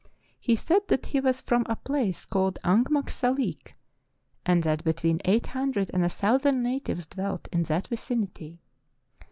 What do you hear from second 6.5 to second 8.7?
natives dwelt in that vicinity.